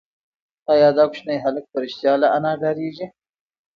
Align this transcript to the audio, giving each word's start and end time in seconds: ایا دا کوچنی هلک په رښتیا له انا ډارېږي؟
ایا 0.71 0.89
دا 0.97 1.03
کوچنی 1.09 1.37
هلک 1.45 1.65
په 1.71 1.77
رښتیا 1.83 2.13
له 2.21 2.27
انا 2.35 2.51
ډارېږي؟ 2.61 3.07